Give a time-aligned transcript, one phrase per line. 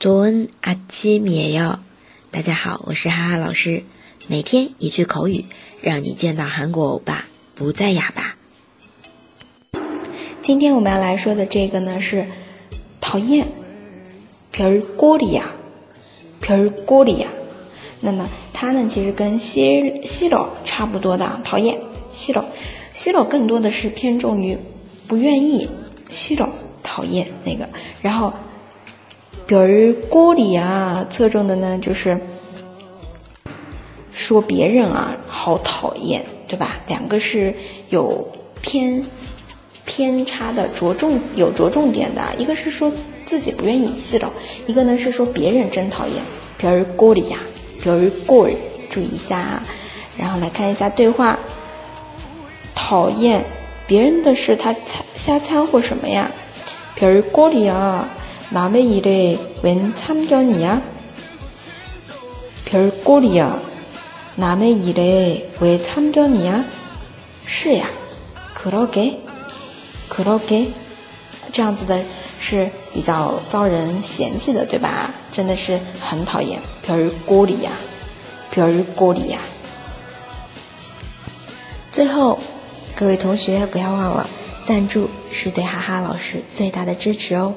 [0.00, 1.78] 做恩阿基米哟，
[2.30, 3.84] 大家好，我是哈哈老师，
[4.28, 5.44] 每天一句口语，
[5.82, 8.34] 让你见到韩国欧巴不再哑巴。
[10.40, 12.24] 今天我们要来说的这个呢是
[13.02, 13.46] 讨厌，
[14.52, 15.50] 皮儿锅里呀，
[16.40, 17.28] 皮儿锅里呀，
[18.00, 21.78] 那么它呢其实跟西西了差不多的，讨厌，
[22.10, 22.42] 西了，
[22.94, 24.56] 西了更多的是偏重于
[25.06, 25.68] 不愿意，
[26.08, 26.48] 西了
[26.82, 27.68] 讨厌那个，
[28.00, 28.32] 然后。
[29.50, 32.16] 比如锅里啊，侧重的呢就是
[34.12, 36.76] 说别人啊，好讨厌，对吧？
[36.86, 37.52] 两个是
[37.88, 38.24] 有
[38.60, 39.04] 偏
[39.84, 42.92] 偏差的，着重有着重点的，一个是说
[43.24, 44.32] 自己不愿意计较，
[44.68, 46.14] 一个呢是说别人真讨厌。
[46.56, 47.36] 比如锅里呀，
[47.82, 48.56] 比如锅里，
[48.88, 49.62] 注意一下，啊。
[50.16, 51.36] 然后来看一下对话，
[52.72, 53.44] 讨厌
[53.84, 54.72] 别人的事，他
[55.16, 56.30] 瞎掺和什么呀？
[56.94, 58.08] 比如锅里啊。
[58.52, 60.80] 南的意嘞，웬参견이 야？
[62.68, 63.46] 별꼬리 야？
[64.34, 66.64] 南的意嘞，왜참견이 야？
[67.46, 67.86] 是呀，
[68.52, 69.20] 可罗给，
[70.08, 70.72] 可罗给，
[71.52, 72.02] 这样子的
[72.40, 75.08] 是比较遭人嫌弃的，对吧？
[75.30, 76.60] 真的是很讨厌，
[77.24, 77.70] 锅里呀，
[78.56, 79.38] 야， 별锅里呀。
[81.92, 82.36] 最后，
[82.96, 84.28] 各位同学不要忘了，
[84.66, 87.54] 赞助是对哈哈老师最大的支持哦。